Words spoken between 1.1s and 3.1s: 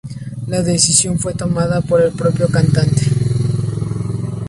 fue tomada por el propio cantante.